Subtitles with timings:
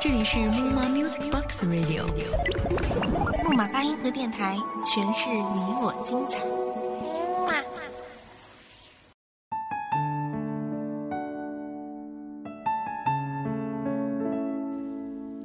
[0.00, 2.04] 这里是木马 Music Box Radio，
[3.44, 6.40] 木马八音盒电台，诠释你我精彩。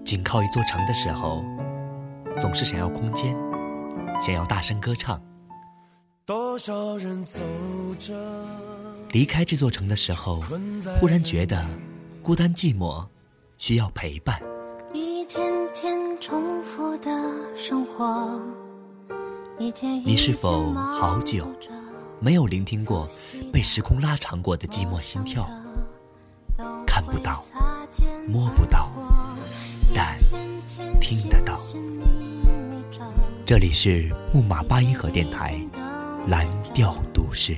[0.04, 1.43] 紧靠一座城的时候，
[2.39, 3.36] 总是想要空间，
[4.20, 5.21] 想要大声歌唱。
[6.25, 7.39] 多少人走
[8.00, 8.16] 着，
[9.16, 10.43] 离开这座城的时候，
[11.00, 11.65] 忽然觉得
[12.21, 13.07] 孤单寂寞，
[13.57, 14.42] 需要陪伴。
[14.93, 17.10] 一天天重复的
[17.56, 18.37] 生活，
[19.57, 21.47] 一天你是否好久
[22.20, 23.07] 没有聆听过
[23.54, 25.50] 被时空拉长过的寂寞心跳？
[26.86, 27.42] 看不到，
[28.28, 28.92] 摸不到，
[29.95, 30.18] 但
[31.00, 31.57] 听得到。
[33.45, 35.58] 这里是木马八音盒电台。
[36.28, 37.56] 蓝调都市。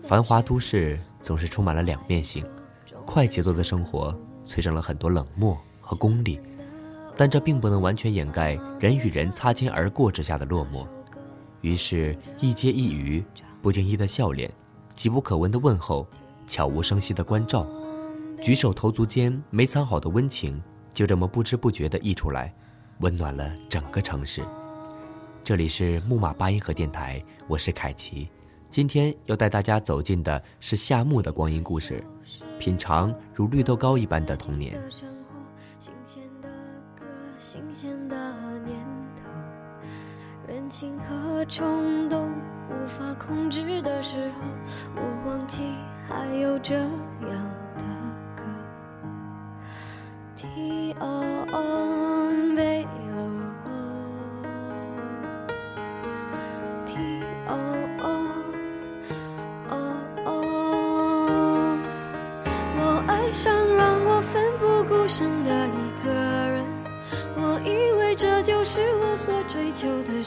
[0.00, 2.44] 繁华都市总是充满了两面性，
[3.04, 6.40] 快节奏的生活催生了很多冷漠和功利，
[7.16, 10.86] 但这并不能完全掩盖人与人擦肩而过之下的落寞。
[11.62, 13.24] 于是，一接一语，
[13.62, 14.52] 不经意的笑脸，
[14.94, 16.06] 急不可闻的问候，
[16.46, 17.66] 悄无声息的关照，
[18.42, 22.54] 举手投足间没藏好的温情，就这么不知不觉的溢出来，
[22.98, 24.44] 温暖了整个城市。
[25.44, 28.30] 这里是木马八音盒电台，我是凯奇，
[28.70, 32.02] 今天要带大家走进的是夏木的光阴故事，
[32.58, 34.82] 品尝如绿豆糕一般的童年。
[40.70, 42.32] 情和冲动
[42.70, 44.40] 无法控制的时候，
[44.96, 45.62] 我忘记
[46.08, 46.90] 还有这样
[47.76, 47.84] 的
[48.34, 48.42] 歌。
[50.34, 52.24] T O O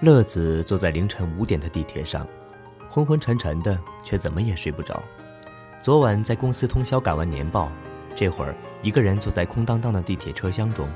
[0.00, 2.26] 乐子坐在凌晨五点的地铁上，
[2.90, 5.02] 昏昏沉沉的，却怎么也睡不着。
[5.80, 7.72] 昨晚在公司通宵赶完年报，
[8.14, 10.86] 这会儿一个人坐在空荡荡的地铁车厢中，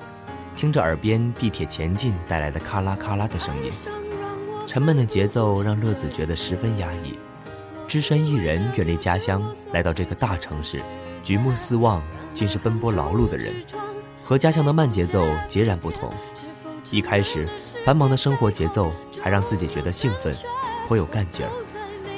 [0.54, 3.72] 听着耳边地铁前进带来的咔啦咔啦的声音，
[4.66, 7.18] 沉闷的节奏让乐子觉得十分压抑。
[7.88, 10.82] 只身一人远离家乡，来到这个大城市，
[11.24, 12.02] 举目四望，
[12.34, 13.54] 尽是奔波劳碌的人，
[14.22, 16.12] 和家乡的慢节奏截然不同。
[16.90, 17.48] 一开始，
[17.84, 18.92] 繁忙的生活节奏
[19.22, 20.34] 还让自己觉得兴奋，
[20.86, 21.52] 颇有干劲儿。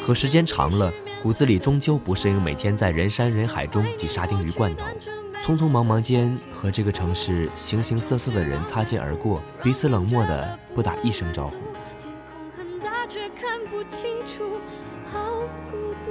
[0.07, 4.87] 可时间长了，骨子里终究不适应每天在人山人海中挤沙丁鱼罐头，
[5.41, 11.57] 匆匆忙忙间和这个城市形形色色的人擦肩而过，彼此冷漠的不打一声招呼。
[11.99, 14.59] 天空很大，却看不清楚，
[15.13, 15.21] 好
[15.71, 16.11] 孤独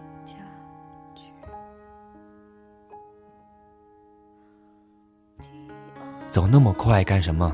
[6.31, 7.53] 走那么快干什么？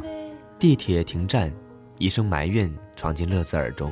[0.59, 1.51] 地铁停站，
[1.97, 3.91] 一声埋怨闯进乐子耳中。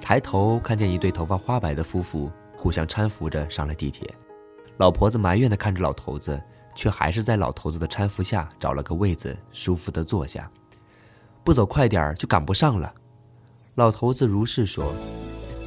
[0.00, 4.08] 抬头看见一对头发花白的夫妇互相搀扶着上了地铁。
[4.76, 6.40] 老婆子埋怨地看着老头子，
[6.76, 10.48] 却还是在老头子的搀扶下找了个位子，舒服地坐下。
[11.42, 12.94] 不走快点儿就赶不上了。
[13.74, 14.92] 老头子如是说，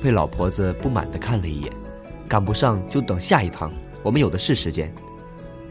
[0.01, 1.73] 被老婆子不满地看了一眼。
[2.29, 3.69] 赶不上就等下一趟，
[4.01, 4.93] 我们有的是时间。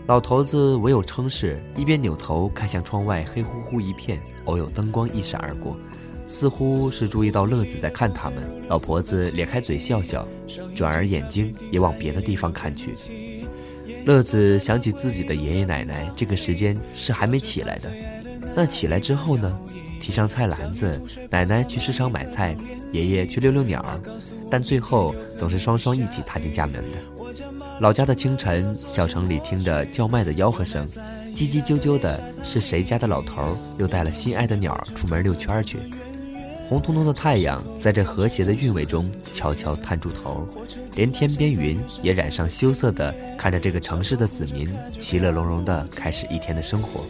[0.07, 5.77] 老头子唯有称是，一边扭头看向窗外，黑乎乎一片，偶有灯光一闪而过，
[6.27, 8.43] 似乎是注意到乐子在看他们。
[8.69, 10.27] 老婆子咧开嘴笑笑，
[10.75, 12.95] 转而眼睛也往别的地方看去。
[14.05, 17.89] 乐子想起自己的爷爷奶奶，这个时间是还没起来的。
[18.55, 19.59] 那起来之后呢？
[20.01, 21.01] 提上菜篮子，
[21.31, 22.57] 奶奶去市场买菜，
[22.91, 23.81] 爷爷去溜溜鸟，
[24.51, 26.99] 但最后总是双双一起踏进家门的。
[27.81, 30.89] 老家的清晨，小城里听着叫卖的吆喝声，
[31.35, 35.79] 叽叽啾啾的，是谁家的老头又带了心爱的鸟儿出门遛圈去？
[36.69, 40.47] 红彤彤的太阳在这和谐的韵味中悄悄探出头，
[40.95, 47.05] 连天边云也染上羞涩的，看着这个城市的子民其乐融融的开始一天的生活。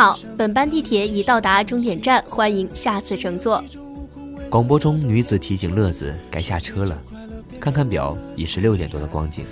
[0.00, 3.62] 好，本班地铁已到达终点站，欢迎下次乘坐。
[4.48, 6.98] 广播中，女子提醒乐子该下车了。
[7.60, 9.44] 看看表，已是六点多的光景。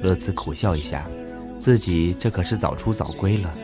[0.00, 1.08] 乐子苦笑一下，
[1.56, 3.54] 自己这可是早出早归了。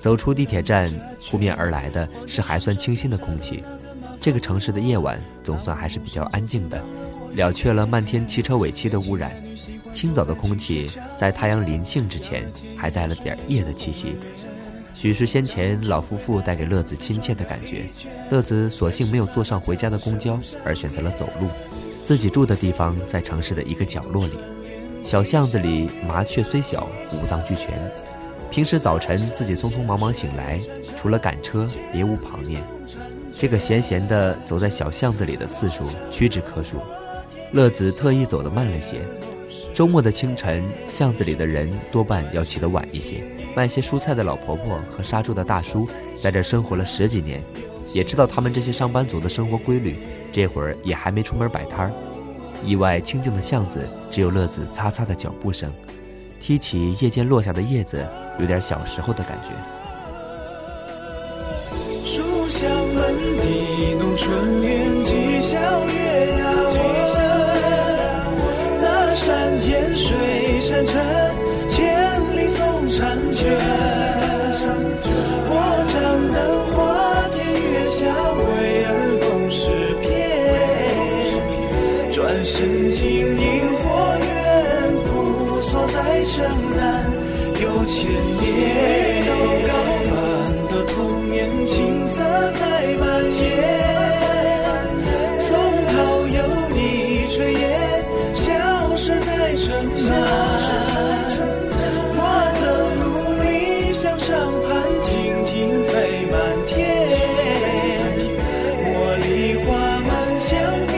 [0.00, 0.90] 走出地铁站，
[1.28, 3.62] 扑面而来的是还算清新的空气。
[4.22, 6.82] 这个城市的夜晚总算还是比较安静的，
[7.34, 9.30] 了却了漫天汽车尾气的污染。
[9.92, 14.16] 清早的空气在太阳临幸之前，还带了点夜的气息。
[15.00, 17.88] 许是先前老夫妇带给乐子亲切的感觉，
[18.32, 21.46] 乐子索性没有坐上回家的公交，而选择了走路。
[22.02, 24.32] 自己住的地方在城市的一个角落里，
[25.00, 27.80] 小巷子里麻雀虽小，五脏俱全。
[28.50, 30.60] 平时早晨自己匆匆忙忙醒来，
[30.96, 32.60] 除了赶车别无旁念。
[33.38, 36.78] 这个闲闲的走在小巷子里的次数屈指可数。
[37.52, 39.02] 乐子特意走得慢了些。
[39.78, 43.22] 周末的清晨，巷子里的人多半要起得晚一些。
[43.54, 45.88] 卖些蔬菜的老婆婆和杀猪的大叔，
[46.20, 47.40] 在这生活了十几年，
[47.92, 49.96] 也知道他们这些上班族的生活规律。
[50.32, 51.92] 这会儿也还没出门摆摊儿。
[52.64, 55.72] 意外清静的巷子，只有乐子擦擦的脚步声，
[56.40, 58.04] 踢起夜间落下的叶子，
[58.40, 59.50] 有点小时候的感觉。
[62.04, 64.60] 书香门第，弄春
[70.68, 71.27] 山沉，
[104.28, 104.68] 上盘
[105.00, 106.36] 蜻蜓飞满
[106.66, 106.76] 天，
[108.78, 108.84] 茉
[109.24, 110.10] 莉花满
[110.40, 110.52] 墙
[110.86, 110.92] 边，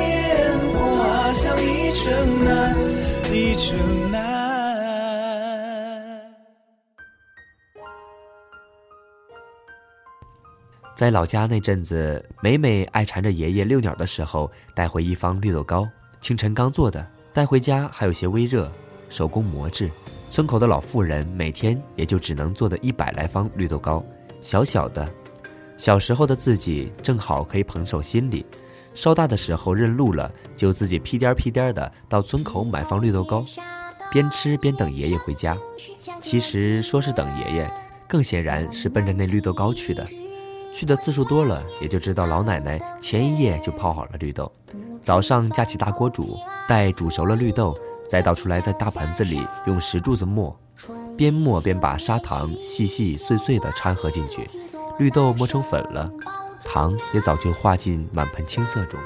[0.75, 2.77] 花香一城南，
[3.33, 4.19] 一城南
[10.97, 15.89] 在老家那阵子，每每爱缠着爷爷遛鸟的时候，带回一方绿豆糕，
[16.21, 18.69] 清晨刚做的，带回家还有些微热，
[19.09, 19.89] 手工磨制。
[20.31, 24.03] 村口的老妇人每天也就只能做的一百来方绿豆糕，
[24.41, 25.07] 小小的。
[25.77, 28.47] 小时候的自己正好可以捧手心里，
[28.95, 33.45] 稍大的时候认路了，就自己屁颠儿屁颠儿的到村口买方绿豆糕，
[34.13, 35.57] 边吃边等爷爷回家。
[36.21, 37.71] 其实说是等爷爷，
[38.07, 40.07] 更显然是奔着那绿豆糕去的。
[40.73, 44.51] 去的次数多了，也就知道老奶奶前一夜就泡好了绿豆，
[45.03, 47.77] 早上架起大锅煮，待煮熟了绿豆，
[48.11, 50.59] 再倒出来，在大盆子里用石柱子磨，
[51.17, 54.51] 边磨边把砂糖细细碎碎的掺和进去，
[54.99, 56.11] 绿豆磨成粉了，
[56.65, 58.99] 糖也早就化进满盆青色中。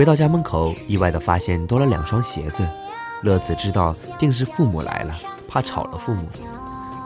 [0.00, 2.66] 回到家门口，意外的发现多了两双鞋子。
[3.22, 5.14] 乐子知道定是父母来了，
[5.46, 6.26] 怕吵了父母。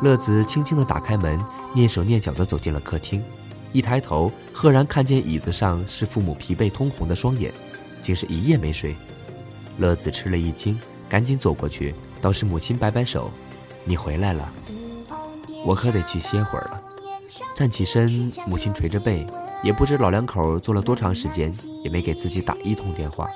[0.00, 3.20] 乐子轻轻的打开门，蹑手蹑脚的走进了客厅。
[3.72, 7.52] 一抬头，赫然看见椅子上是父母疲惫通红的双眼，
[8.00, 8.94] 竟是一夜没睡。
[9.78, 13.28] 乐子吃了一惊，赶紧走过去，倒是母亲摆摆手
[13.84, 14.48] ：“你回来了，
[15.66, 16.80] 我可得去歇会儿了。”
[17.54, 19.24] 站起身，母亲垂着背，
[19.62, 23.30] 也不知老两口坐了多长时间，也没给自己打一通电话，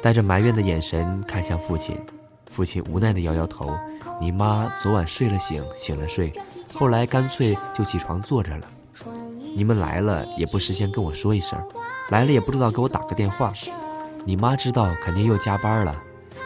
[0.00, 1.96] 带着埋怨的眼神看向父亲。
[2.48, 3.76] 父亲无奈地摇摇头
[4.20, 6.32] ：“你妈昨晚睡了醒，醒了睡，
[6.74, 8.66] 后来干脆就起床坐着了。
[9.56, 11.58] 你们来了也不事先跟我说一声，
[12.10, 13.52] 来了也不知道给我打个电话。
[14.24, 16.00] 你妈知道肯定又加班了，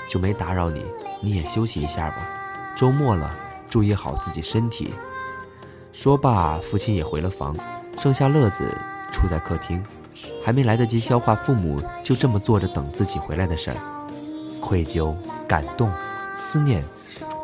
[0.09, 0.81] 就没打扰你。
[1.21, 2.27] 你也休息一下吧，
[2.75, 3.31] 周末了，
[3.69, 4.95] 注意好自己身体。”
[5.99, 7.57] 说罢，父亲也回了房，
[7.97, 8.71] 剩下乐子
[9.11, 9.83] 处在客厅，
[10.45, 13.77] 还没来得及消化父母就这么坐着等自己回来的事儿，
[14.61, 15.15] 愧疚、
[15.49, 15.91] 感动、
[16.37, 16.85] 思念，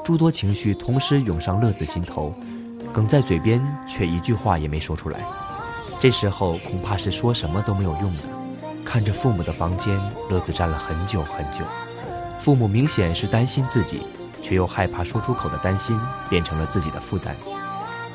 [0.05, 2.35] 诸多情绪同时涌上乐子心头，
[2.93, 5.21] 哽在嘴边，却一句话也没说出来。
[5.99, 8.19] 这时候恐怕是说什么都没有用的。
[8.85, 11.65] 看着父母的房间，乐子站了很久很久。
[12.39, 14.07] 父母明显是担心自己，
[14.43, 17.35] 却又害怕说出口的担心变成了自己的负担。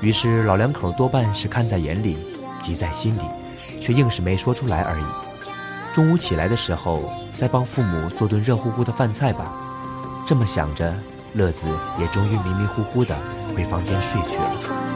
[0.01, 2.18] 于是老两口多半是看在眼里，
[2.62, 3.22] 急在心里，
[3.82, 5.04] 却硬是没说出来而已。
[5.94, 9.51] 中午起来的时候，再帮父母做顿热乎乎的饭菜吧。
[10.25, 10.94] 这么想着，
[11.34, 11.68] 乐子
[12.00, 13.16] 也终于迷迷糊糊的
[13.56, 14.87] 回房间睡去了。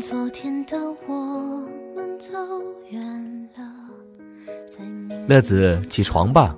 [0.00, 2.32] 昨天的我们走
[2.90, 3.62] 远了。
[5.28, 6.56] 乐子，起床吧。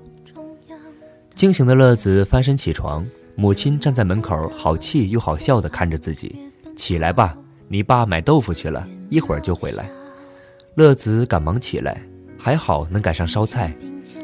[1.34, 6.36] 惊醒的乐子翻身起床，母亲站在门口，好气又好笑的看着自己。
[6.76, 9.90] 起来吧，你爸买豆腐去了，一会儿就回来。
[10.76, 12.00] 乐子赶忙起来，
[12.38, 13.74] 还好能赶上烧菜。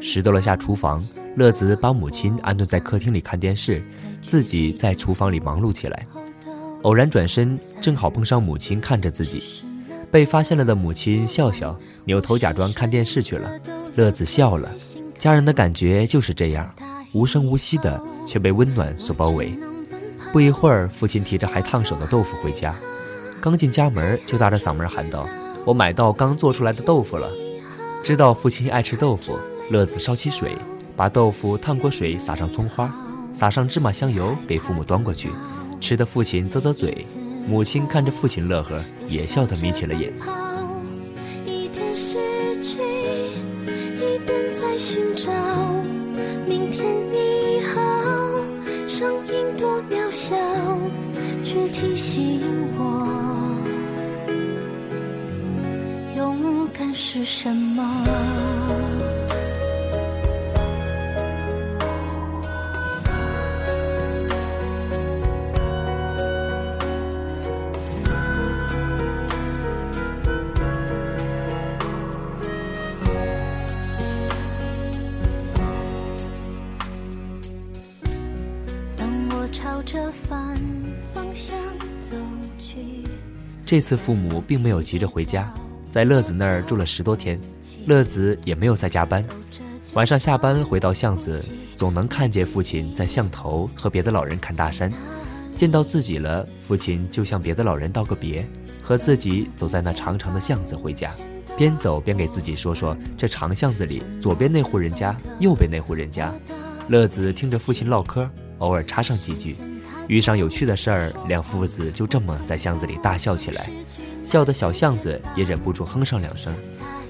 [0.01, 3.83] 拾掇了下厨房，乐子把母亲安顿在客厅里看电视，
[4.23, 6.07] 自己在厨房里忙碌起来。
[6.83, 9.43] 偶然转身，正好碰上母亲看着自己，
[10.13, 13.51] 被发现了的母亲笑笑，扭头假装看电视去了。
[13.97, 14.71] 乐子笑了，
[15.19, 16.73] 家人的感觉就是这样，
[17.13, 19.53] 无声无息的，却被温暖所包围。
[20.33, 22.75] 不一会儿，父亲提着还烫手的豆腐回家，
[23.41, 25.29] 刚进家门就大着嗓门喊道
[25.67, 27.29] ：“我买到刚做出来的豆腐了。”
[28.05, 29.37] 知道父亲爱吃豆腐，
[29.71, 30.57] 乐子烧起水，
[30.95, 32.95] 把豆腐烫过水，撒上葱花，
[33.33, 35.31] 撒上芝麻香油，给父母端过去。
[35.81, 37.05] 吃的父亲啧啧嘴，
[37.49, 40.13] 母亲看着父亲乐呵，也笑得眯起了眼。
[41.47, 42.17] 一边失
[42.63, 42.79] 去，
[43.65, 45.33] 一边在寻找
[46.47, 47.81] 明天你好，
[48.87, 50.37] 声音多渺小，
[51.45, 52.41] 却提醒
[52.77, 53.09] 我，
[56.17, 58.88] 勇敢是什么。
[83.69, 85.53] 这次父母并没有急着回家，
[85.91, 87.39] 在乐子那儿住了十多天，
[87.85, 89.23] 乐子也没有再加班。
[89.93, 91.45] 晚上下班回到巷子，
[91.77, 94.91] 总能看见父亲在巷头和别的老人侃大山。
[95.55, 98.49] 见到自己了，父亲就向别的老人道个别，
[98.83, 101.15] 和自己走在那长长的巷子回家，
[101.55, 106.35] 边走边给自己说说这长巷子里左边那户人家，右边那户人家。
[106.89, 109.55] 乐子听着父亲唠嗑，偶尔插上几句，
[110.09, 113.71] 遇上有趣的事儿，两父子就这么在巷子里大笑起来，
[114.25, 116.53] 笑得小巷子也忍不住哼上两声，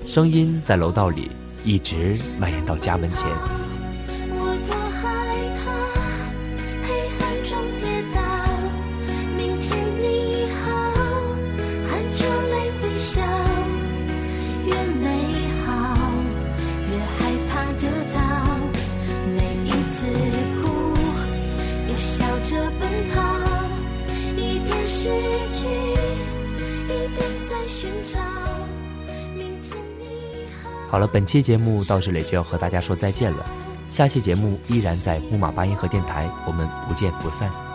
[0.04, 1.30] 声音在楼道里
[1.64, 3.67] 一直蔓延到家门前。
[30.90, 33.44] 好了，本期节目到这里就要和大家说再见了。
[33.90, 37.67] 下期节目依然在木马八音盒电台，我们不见不散。